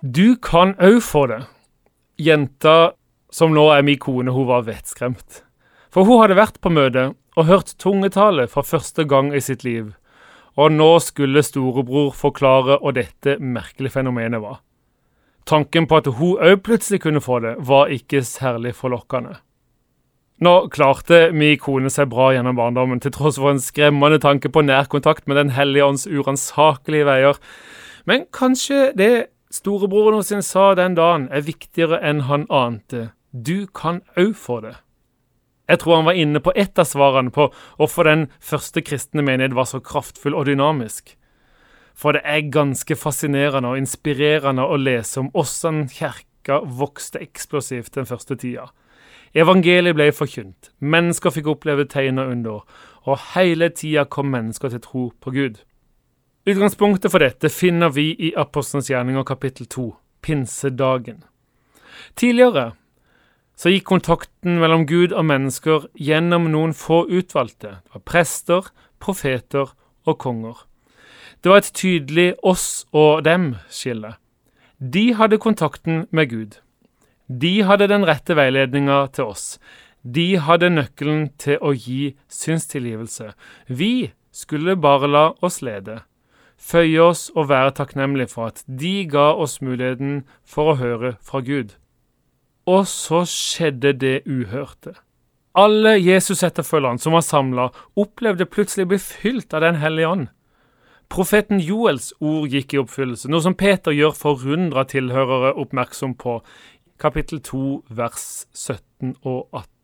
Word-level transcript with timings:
Du 0.00 0.36
kan 0.40 0.72
òg 0.80 1.02
få 1.04 1.26
det. 1.28 1.42
Jenta 2.16 2.92
som 3.30 3.52
nå 3.52 3.66
er 3.74 3.82
min 3.84 3.98
kone, 4.00 4.32
hun 4.32 4.46
var 4.48 4.64
vettskremt. 4.64 5.42
For 5.92 6.08
hun 6.08 6.22
hadde 6.22 6.38
vært 6.38 6.56
på 6.64 6.70
møte 6.72 7.10
og 7.36 7.48
hørt 7.50 7.74
tungetale 7.76 8.46
for 8.48 8.64
første 8.64 9.04
gang 9.04 9.28
i 9.36 9.42
sitt 9.44 9.60
liv. 9.60 9.90
Og 10.56 10.72
nå 10.72 10.88
skulle 11.04 11.42
storebror 11.44 12.14
forklare 12.16 12.78
hva 12.80 12.94
dette 12.96 13.36
merkelige 13.44 13.92
fenomenet 13.98 14.40
var. 14.40 14.62
Tanken 15.44 15.84
på 15.90 15.98
at 16.00 16.08
hun 16.16 16.40
òg 16.40 16.62
plutselig 16.64 17.02
kunne 17.04 17.20
få 17.20 17.42
det, 17.44 17.58
var 17.58 17.92
ikke 17.92 18.22
særlig 18.24 18.72
forlokkende. 18.78 19.34
Nå 20.40 20.54
klarte 20.72 21.28
min 21.36 21.58
kone 21.60 21.92
seg 21.92 22.08
bra 22.08 22.30
gjennom 22.32 22.56
barndommen, 22.56 23.02
til 23.04 23.12
tross 23.12 23.36
for 23.36 23.52
en 23.52 23.60
skremmende 23.60 24.20
tanke 24.22 24.48
på 24.48 24.64
nærkontakt 24.64 25.28
med 25.28 25.36
Den 25.36 25.52
hellige 25.52 25.84
ånds 25.84 26.06
uransakelige 26.08 27.04
veier. 27.04 27.36
Men 28.08 28.24
kanskje 28.32 28.94
det 28.96 29.28
storebroren 29.50 30.24
sin 30.24 30.42
sa 30.42 30.74
den 30.74 30.94
dagen, 30.94 31.28
er 31.30 31.46
viktigere 31.46 32.00
enn 32.02 32.24
han 32.28 32.46
ante. 32.50 33.10
Du 33.30 33.66
kan 33.66 34.00
òg 34.18 34.34
få 34.38 34.60
det. 34.64 34.76
Jeg 35.70 35.78
tror 35.78 36.00
han 36.00 36.08
var 36.08 36.18
inne 36.18 36.40
på 36.42 36.52
ett 36.58 36.78
av 36.82 36.88
svarene 36.90 37.30
på 37.30 37.46
hvorfor 37.78 38.08
den 38.08 38.26
første 38.42 38.82
kristne 38.82 39.22
menighet 39.22 39.54
var 39.54 39.68
så 39.70 39.78
kraftfull 39.78 40.34
og 40.34 40.48
dynamisk. 40.50 41.14
For 41.94 42.16
det 42.16 42.24
er 42.24 42.50
ganske 42.50 42.96
fascinerende 42.96 43.70
og 43.70 43.78
inspirerende 43.78 44.64
å 44.66 44.78
lese 44.80 45.20
om 45.22 45.30
hvordan 45.34 45.84
kirka 45.92 46.58
vokste 46.64 47.22
eksplosivt 47.22 47.94
den 47.94 48.08
første 48.08 48.34
tida. 48.40 48.70
Evangeliet 49.30 49.94
ble 49.94 50.08
forkynt, 50.10 50.72
mennesker 50.82 51.30
fikk 51.30 51.52
oppleve 51.52 51.84
tegn 51.86 52.18
og 52.18 52.32
under, 52.32 52.64
og 53.06 53.20
hele 53.36 53.68
tida 53.70 54.08
kom 54.10 54.32
mennesker 54.32 54.72
til 54.72 54.82
tro 54.82 55.04
på 55.22 55.34
Gud. 55.36 55.60
Utgangspunktet 56.50 57.12
for 57.12 57.22
dette 57.22 57.46
finner 57.52 57.92
vi 57.94 58.08
i 58.18 58.32
Apostelens 58.34 58.88
gjerninger 58.90 59.22
kapittel 59.28 59.68
2, 59.70 59.84
pinsedagen. 60.24 61.20
Tidligere 62.18 62.72
så 63.60 63.70
gikk 63.70 63.84
kontakten 63.86 64.56
mellom 64.58 64.86
Gud 64.88 65.12
og 65.12 65.28
mennesker 65.28 65.86
gjennom 65.94 66.48
noen 66.50 66.72
få 66.74 67.04
utvalgte. 67.06 67.76
Det 67.84 67.94
var 67.94 68.04
prester, 68.08 68.72
profeter 68.98 69.70
og 70.08 70.18
konger. 70.18 70.64
Det 71.38 71.52
var 71.52 71.62
et 71.62 71.70
tydelig 71.76 72.26
oss 72.42 72.86
og 72.90 73.22
dem-skille. 73.28 74.16
De 74.80 75.06
hadde 75.14 75.38
kontakten 75.38 76.06
med 76.10 76.32
Gud. 76.34 76.58
De 77.28 77.60
hadde 77.68 77.92
den 77.92 78.08
rette 78.08 78.34
veiledninga 78.34 79.04
til 79.14 79.30
oss. 79.36 79.46
De 80.02 80.40
hadde 80.40 80.72
nøkkelen 80.72 81.28
til 81.38 81.60
å 81.62 81.76
gi 81.76 82.16
synstilgivelse. 82.26 83.34
Vi 83.68 84.10
skulle 84.32 84.74
bare 84.80 85.06
la 85.06 85.26
oss 85.44 85.60
lede, 85.62 86.00
føye 86.60 87.00
oss 87.02 87.28
og 87.34 87.48
være 87.50 87.74
takknemlige 87.78 88.30
for 88.34 88.50
at 88.52 88.64
de 88.66 89.06
ga 89.10 89.30
oss 89.32 89.60
muligheten 89.64 90.24
for 90.46 90.72
å 90.72 90.80
høre 90.80 91.14
fra 91.24 91.40
Gud. 91.44 91.76
Og 92.68 92.84
så 92.86 93.24
skjedde 93.28 93.94
det 93.96 94.18
uhørte. 94.28 94.94
Alle 95.58 95.96
Jesus-etterfølgerne 95.98 97.02
som 97.02 97.16
var 97.16 97.24
samla, 97.26 97.70
opplevde 97.98 98.46
plutselig 98.46 98.86
å 98.86 98.90
bli 98.92 99.00
fylt 99.02 99.56
av 99.56 99.64
Den 99.64 99.80
hellige 99.82 100.08
ånd. 100.08 100.28
Profeten 101.10 101.58
Joels 101.58 102.12
ord 102.20 102.52
gikk 102.54 102.76
i 102.76 102.78
oppfyllelse, 102.84 103.26
noe 103.32 103.42
som 103.42 103.56
Peter 103.58 103.90
gjør 103.90 104.14
forundra 104.14 104.84
tilhørere 104.86 105.56
oppmerksom 105.58 106.14
på, 106.14 106.38
kapittel 107.02 107.40
2, 107.42 107.64
vers 107.90 108.46
17 108.54 109.16
og 109.24 109.48
18. 109.50 109.79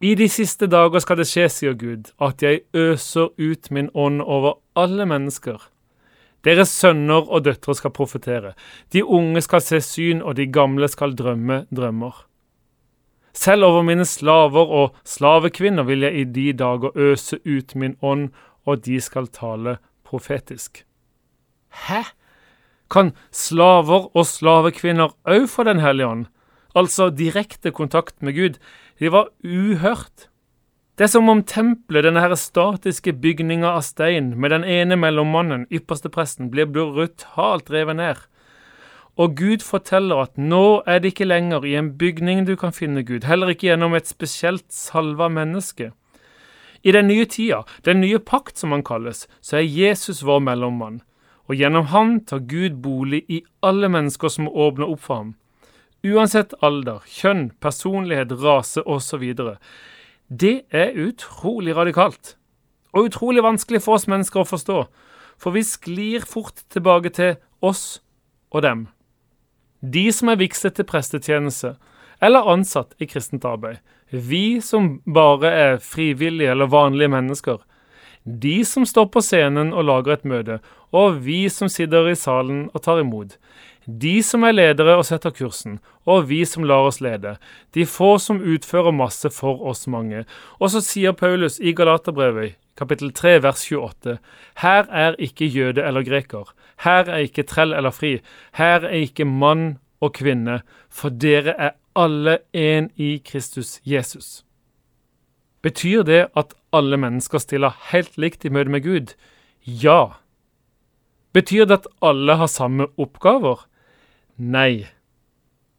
I 0.00 0.14
de 0.14 0.28
siste 0.28 0.66
dager 0.66 1.00
skal 1.00 1.20
det 1.20 1.28
skje, 1.30 1.46
sier 1.48 1.76
Gud, 1.78 2.10
at 2.20 2.42
jeg 2.42 2.64
øser 2.74 3.30
ut 3.38 3.70
min 3.70 3.90
ånd 3.94 4.22
over 4.22 4.58
alle 4.76 5.06
mennesker. 5.06 5.62
Deres 6.44 6.68
sønner 6.68 7.24
og 7.30 7.46
døtre 7.46 7.74
skal 7.78 7.94
profetere. 7.94 8.52
De 8.92 9.04
unge 9.04 9.40
skal 9.40 9.62
se 9.64 9.80
syn, 9.80 10.20
og 10.20 10.36
de 10.36 10.46
gamle 10.52 10.88
skal 10.92 11.16
drømme 11.16 11.64
drømmer. 11.72 12.26
Selv 13.34 13.64
over 13.64 13.82
mine 13.82 14.04
slaver 14.04 14.68
og 14.80 14.98
slavekvinner 15.08 15.86
vil 15.88 16.04
jeg 16.06 16.20
i 16.20 16.24
de 16.24 16.52
dager 16.52 16.92
øse 16.94 17.40
ut 17.46 17.74
min 17.74 17.96
ånd, 18.02 18.28
og 18.66 18.84
de 18.84 19.00
skal 19.00 19.26
tale 19.26 19.78
profetisk. 20.04 20.84
Hæ? 21.88 22.04
Kan 22.90 23.12
slaver 23.32 24.10
og 24.14 24.26
slavekvinner 24.26 25.16
òg 25.26 25.48
få 25.48 25.64
Den 25.64 25.80
hellige 25.80 26.06
ånd? 26.06 26.26
Altså 26.74 27.10
direkte 27.10 27.70
kontakt 27.70 28.22
med 28.22 28.34
Gud? 28.34 28.58
De 28.98 29.10
var 29.12 29.30
uhørt. 29.44 30.28
Det 30.98 31.08
er 31.08 31.10
som 31.10 31.28
om 31.28 31.42
tempelet, 31.42 32.04
denne 32.06 32.22
her 32.22 32.34
statiske 32.38 33.16
bygninga 33.18 33.72
av 33.74 33.82
stein, 33.82 34.32
med 34.38 34.50
den 34.54 34.62
ene 34.62 34.94
mellommannen, 34.98 35.66
ypperste 35.74 36.10
presten, 36.10 36.50
blir 36.50 36.70
brutalt 36.70 37.70
revet 37.70 37.98
ned. 37.98 38.20
Og 39.18 39.36
Gud 39.38 39.62
forteller 39.62 40.22
at 40.22 40.38
nå 40.38 40.82
er 40.86 40.98
det 41.02 41.14
ikke 41.14 41.26
lenger 41.26 41.66
i 41.66 41.76
en 41.78 41.92
bygning 41.98 42.44
du 42.46 42.54
kan 42.58 42.74
finne 42.74 43.02
Gud, 43.06 43.26
heller 43.26 43.50
ikke 43.50 43.68
gjennom 43.68 43.94
et 43.94 44.10
spesielt 44.10 44.66
salva 44.74 45.28
menneske. 45.30 45.92
I 46.82 46.92
den 46.92 47.06
nye 47.08 47.26
tida, 47.26 47.62
den 47.86 48.02
nye 48.02 48.18
pakt 48.18 48.58
som 48.58 48.74
han 48.74 48.82
kalles, 48.86 49.28
så 49.40 49.62
er 49.62 49.70
Jesus 49.70 50.22
vår 50.26 50.42
mellommann, 50.46 51.00
og 51.46 51.58
gjennom 51.58 51.90
han 51.94 52.20
tar 52.26 52.42
Gud 52.50 52.82
bolig 52.82 53.22
i 53.30 53.44
alle 53.62 53.88
mennesker 53.88 54.30
som 54.30 54.50
åpner 54.50 54.90
opp 54.90 55.06
for 55.06 55.22
ham. 55.22 55.34
Uansett 56.04 56.52
alder, 56.60 57.00
kjønn, 57.08 57.46
personlighet, 57.64 58.34
rase 58.42 58.82
osv. 58.84 59.22
Det 60.28 60.54
er 60.68 60.98
utrolig 61.00 61.76
radikalt. 61.76 62.36
Og 62.92 63.08
utrolig 63.08 63.42
vanskelig 63.42 63.80
for 63.82 63.96
oss 63.96 64.04
mennesker 64.10 64.42
å 64.42 64.48
forstå. 64.48 64.82
For 65.40 65.56
vi 65.56 65.64
sklir 65.64 66.26
fort 66.28 66.60
tilbake 66.70 67.10
til 67.16 67.38
oss 67.64 68.02
og 68.52 68.62
dem. 68.66 68.86
De 69.80 70.06
som 70.12 70.28
er 70.28 70.40
vigslet 70.40 70.76
til 70.76 70.86
prestetjeneste, 70.88 71.74
eller 72.24 72.52
ansatt 72.52 72.94
i 73.00 73.08
kristent 73.08 73.44
arbeid. 73.44 73.80
Vi 74.12 74.60
som 74.60 74.98
bare 75.04 75.50
er 75.50 75.80
frivillige 75.82 76.52
eller 76.52 76.70
vanlige 76.70 77.10
mennesker. 77.12 77.58
De 78.24 78.62
som 78.64 78.86
står 78.88 79.10
på 79.12 79.20
scenen 79.24 79.74
og 79.74 79.84
lager 79.88 80.14
et 80.14 80.24
møte, 80.24 80.60
og 80.92 81.18
vi 81.26 81.44
som 81.52 81.68
sitter 81.68 82.08
i 82.08 82.16
salen 82.16 82.68
og 82.72 82.84
tar 82.86 83.02
imot. 83.02 83.36
De 83.86 84.22
som 84.24 84.44
er 84.48 84.54
ledere 84.56 84.96
og 84.96 85.04
setter 85.04 85.32
kursen, 85.34 85.78
og 86.08 86.28
vi 86.30 86.40
som 86.48 86.64
lar 86.64 86.86
oss 86.88 87.02
lede. 87.04 87.36
De 87.76 87.84
få 87.84 88.16
som 88.18 88.40
utfører 88.40 88.96
masse 88.96 89.28
for 89.32 89.60
oss 89.68 89.86
mange. 89.86 90.24
Og 90.60 90.72
så 90.72 90.80
sier 90.84 91.12
Paulus 91.12 91.58
i 91.60 91.74
Galaterbrevet, 91.76 92.56
kapittel 92.80 93.12
3, 93.12 93.42
vers 93.44 93.64
28, 93.68 94.18
Her 94.64 94.88
er 94.88 95.20
ikke 95.20 95.46
jøde 95.46 95.84
eller 95.84 96.02
greker. 96.02 96.48
Her 96.80 97.04
er 97.04 97.28
ikke 97.28 97.44
trell 97.44 97.76
eller 97.76 97.92
fri. 97.92 98.18
Her 98.56 98.88
er 98.88 99.04
ikke 99.04 99.28
mann 99.28 99.78
og 100.00 100.14
kvinne, 100.16 100.62
for 100.88 101.12
dere 101.12 101.54
er 101.58 101.76
alle 101.94 102.38
én 102.56 102.88
i 102.96 103.18
Kristus 103.24 103.80
Jesus. 103.84 104.44
Betyr 105.62 106.02
det 106.02 106.26
at 106.36 106.52
alle 106.72 106.96
mennesker 106.96 107.38
stiller 107.38 107.76
helt 107.92 108.18
likt 108.20 108.44
i 108.44 108.52
møte 108.52 108.72
med 108.72 108.82
Gud? 108.84 109.14
Ja. 109.64 110.16
Betyr 111.32 111.64
det 111.64 111.78
at 111.82 111.86
alle 112.02 112.36
har 112.36 112.50
samme 112.52 112.90
oppgaver? 113.00 113.64
Nei. 114.36 114.86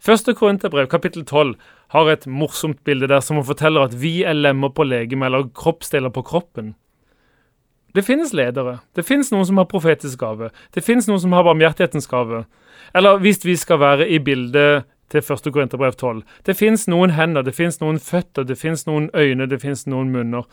Første 0.00 0.32
Korinterbrev, 0.34 0.86
kapittel 0.88 1.24
12, 1.24 1.54
har 1.92 2.08
et 2.08 2.26
morsomt 2.26 2.80
bilde 2.84 3.08
der 3.08 3.20
som 3.20 3.40
forteller 3.44 3.88
at 3.88 3.96
vi 4.00 4.22
er 4.22 4.36
lemmer 4.36 4.70
på 4.72 4.86
legemet 4.86 5.26
eller 5.26 5.48
kroppsdeler 5.54 6.12
på 6.14 6.22
kroppen. 6.22 6.74
Det 7.94 8.04
finnes 8.04 8.32
ledere, 8.32 8.78
det 8.96 9.04
finnes 9.04 9.32
noen 9.32 9.46
som 9.48 9.58
har 9.58 9.68
profetisk 9.68 10.20
gave, 10.20 10.50
det 10.74 10.84
finnes 10.84 11.08
noen 11.08 11.20
som 11.20 11.32
har 11.32 11.44
barmhjertighetens 11.44 12.08
gave. 12.08 12.44
Eller 12.94 13.18
hvis 13.18 13.44
vi 13.44 13.56
skal 13.56 13.80
være 13.80 14.08
i 14.08 14.18
bildet 14.18 14.84
til 15.08 15.24
første 15.24 15.50
Korinterbrev 15.52 15.92
12. 15.96 16.22
Det 16.46 16.56
finnes 16.56 16.86
noen 16.88 17.14
hender, 17.16 17.42
det 17.42 17.56
finnes 17.56 17.80
noen 17.80 17.98
føtter, 17.98 18.44
det 18.44 18.58
finnes 18.60 18.84
noen 18.86 19.08
øyne, 19.16 19.48
det 19.48 19.60
finnes 19.62 19.86
noen 19.88 20.12
munner. 20.12 20.44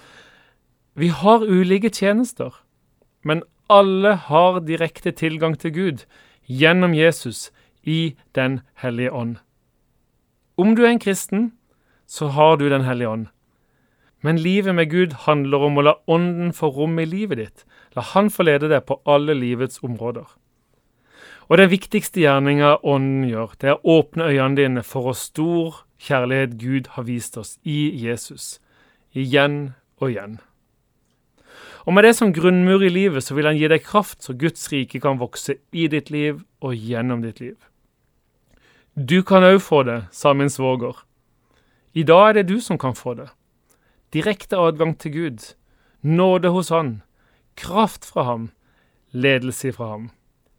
Vi 0.95 1.11
har 1.11 1.43
ulike 1.43 1.91
tjenester, 1.91 2.55
men 3.23 3.43
alle 3.69 4.15
har 4.15 4.61
direkte 4.63 5.11
tilgang 5.11 5.59
til 5.59 5.73
Gud 5.75 6.05
gjennom 6.47 6.93
Jesus 6.95 7.51
i 7.85 8.15
Den 8.33 8.61
hellige 8.81 9.11
ånd. 9.11 9.37
Om 10.57 10.75
du 10.75 10.83
er 10.83 10.93
en 10.93 10.99
kristen, 10.99 11.51
så 12.07 12.27
har 12.27 12.57
du 12.57 12.69
Den 12.69 12.83
hellige 12.83 13.09
ånd. 13.09 13.27
Men 14.21 14.37
livet 14.37 14.75
med 14.75 14.89
Gud 14.89 15.13
handler 15.27 15.67
om 15.67 15.77
å 15.77 15.83
la 15.85 15.93
Ånden 16.09 16.53
få 16.53 16.71
rom 16.73 16.97
i 16.99 17.05
livet 17.05 17.37
ditt. 17.37 17.65
La 17.93 18.01
Han 18.01 18.31
få 18.33 18.47
lede 18.47 18.71
deg 18.71 18.87
på 18.87 18.97
alle 19.05 19.35
livets 19.37 19.83
områder. 19.85 20.25
Og 21.45 21.59
den 21.61 21.69
viktigste 21.69 22.23
gjerninga 22.23 22.79
Ånden 22.81 23.27
gjør, 23.29 23.53
det 23.61 23.69
er 23.69 23.77
å 23.77 23.99
åpne 23.99 24.31
øynene 24.31 24.57
dine 24.57 24.83
for 24.83 25.05
hvor 25.05 25.17
stor 25.19 25.83
kjærlighet 26.01 26.57
Gud 26.57 26.89
har 26.95 27.05
vist 27.05 27.37
oss 27.37 27.59
i 27.61 27.93
Jesus. 28.01 28.57
Igjen 29.13 29.75
og 30.01 30.09
igjen. 30.09 30.39
Og 31.85 31.93
med 31.93 32.07
det 32.07 32.15
som 32.17 32.33
grunnmur 32.33 32.81
i 32.81 32.89
livet, 32.89 33.23
så 33.23 33.37
vil 33.37 33.45
han 33.45 33.57
gi 33.59 33.69
deg 33.69 33.85
kraft 33.85 34.25
så 34.25 34.33
Guds 34.33 34.65
rike 34.73 34.99
kan 35.03 35.21
vokse 35.21 35.59
i 35.69 35.85
ditt 35.91 36.09
liv 36.09 36.41
og 36.65 36.73
gjennom 36.73 37.21
ditt 37.21 37.39
liv. 37.43 37.59
Du 38.95 39.23
kan 39.23 39.43
òg 39.43 39.57
få 39.59 39.81
det, 39.83 40.05
sa 40.11 40.31
min 40.33 40.49
svoger. 40.49 40.95
I 41.93 42.03
dag 42.03 42.29
er 42.29 42.33
det 42.33 42.47
du 42.47 42.61
som 42.63 42.77
kan 42.79 42.95
få 42.95 43.13
det. 43.13 43.27
Direkte 44.13 44.55
adgang 44.55 44.93
til 44.99 45.11
Gud, 45.11 45.55
nåde 46.01 46.49
hos 46.49 46.69
Han, 46.69 47.01
kraft 47.55 48.05
fra 48.05 48.23
Ham, 48.23 48.51
ledelse 49.11 49.73
fra 49.73 49.89
Ham. 49.89 50.11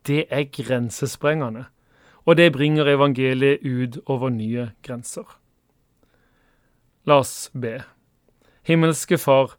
Det 0.06 0.26
er 0.30 0.44
grensesprengende. 0.44 1.64
og 2.26 2.36
det 2.36 2.52
bringer 2.52 2.86
evangeliet 2.86 3.58
ut 3.62 3.98
over 4.06 4.28
nye 4.28 4.70
grenser. 4.82 5.38
La 7.06 7.20
oss 7.22 7.50
be. 7.54 7.84
Himmelske 8.62 9.18
Far, 9.18 9.56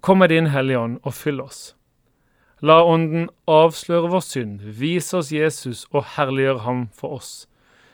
kom 0.00 0.18
med 0.18 0.28
din 0.28 0.46
Hellige 0.46 0.78
Ånd 0.78 0.98
og 1.02 1.14
fyll 1.14 1.40
oss. 1.40 1.76
La 2.62 2.84
Ånden 2.84 3.28
avsløre 3.46 4.08
vår 4.08 4.20
synd, 4.20 4.60
vise 4.60 5.16
oss 5.18 5.32
Jesus 5.32 5.86
og 5.90 6.04
herliggjør 6.16 6.58
ham 6.58 6.88
for 6.94 7.18
oss. 7.18 7.48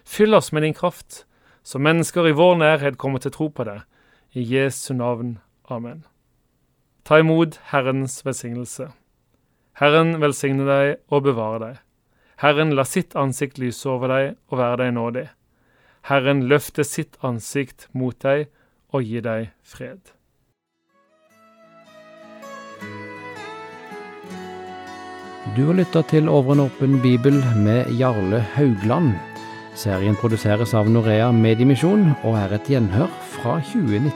Fyll 0.05 0.35
oss 0.35 0.53
med 0.53 0.63
din 0.63 0.75
kraft, 0.75 1.27
så 1.63 1.79
mennesker 1.79 2.27
i 2.29 2.35
vår 2.37 2.57
nærhet 2.59 2.99
kommer 2.99 3.23
til 3.23 3.33
tro 3.35 3.49
på 3.49 3.65
deg. 3.65 3.83
I 4.35 4.43
Jesu 4.43 4.95
navn. 4.95 5.39
Amen. 5.71 6.05
Ta 7.05 7.19
imot 7.19 7.59
Herrens 7.71 8.21
velsignelse. 8.27 8.91
Herren 9.79 10.21
velsigne 10.21 10.67
deg 10.69 10.97
og 11.11 11.25
bevare 11.27 11.61
deg. 11.63 11.77
Herren 12.43 12.75
la 12.75 12.85
sitt 12.85 13.15
ansikt 13.19 13.61
lyse 13.63 13.89
over 13.89 14.11
deg 14.11 14.35
og 14.51 14.59
være 14.59 14.81
deg 14.83 14.95
nådig. 14.97 15.29
Herren 16.11 16.43
løfte 16.51 16.85
sitt 16.85 17.17
ansikt 17.23 17.87
mot 17.95 18.19
deg 18.25 18.49
og 18.91 19.07
gi 19.07 19.23
deg 19.23 19.53
fred. 19.63 20.01
Du 25.57 25.67
har 25.69 25.77
lytta 25.77 26.03
til 26.09 26.31
Over 26.33 26.57
en 26.57 26.65
åpen 26.67 26.97
bibel 27.03 27.39
med 27.61 27.91
Jarle 27.99 28.41
Haugland. 28.55 29.32
Serien 29.75 30.17
produseres 30.21 30.75
av 30.77 30.91
Norea 30.93 31.31
Mediemisjon 31.33 32.11
og 32.21 32.37
er 32.37 32.53
et 32.59 32.69
gjenhør 32.69 33.09
fra 33.33 33.57
2019. 33.73 34.13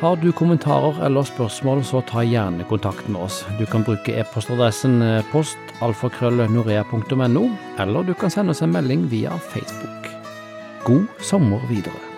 Har 0.00 0.16
du 0.16 0.30
kommentarer 0.32 0.96
eller 1.06 1.22
spørsmål, 1.28 1.84
så 1.84 2.00
ta 2.08 2.24
gjerne 2.24 2.64
kontakt 2.66 3.08
med 3.08 3.20
oss. 3.26 3.44
Du 3.60 3.66
kan 3.68 3.84
bruke 3.84 4.14
e-postadressen 4.16 5.02
postalfakrøllnorea.no, 5.30 7.44
eller 7.84 8.08
du 8.08 8.14
kan 8.16 8.32
sende 8.32 8.56
oss 8.56 8.64
en 8.64 8.72
melding 8.74 9.04
via 9.12 9.36
Facebook. 9.52 10.08
God 10.88 11.04
sommer 11.20 11.60
videre. 11.68 12.09